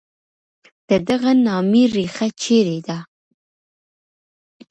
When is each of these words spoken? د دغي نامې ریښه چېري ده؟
د 0.87 0.91
دغي 1.07 1.33
نامې 1.45 1.83
ریښه 1.95 2.27
چېري 2.41 2.79
ده؟ 2.87 2.97